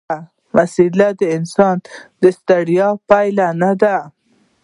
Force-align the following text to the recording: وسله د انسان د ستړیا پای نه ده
وسله 0.55 1.07
د 1.19 1.21
انسان 1.37 1.75
د 2.21 2.23
ستړیا 2.37 2.87
پای 3.09 3.27
نه 3.61 3.71
ده 3.81 3.97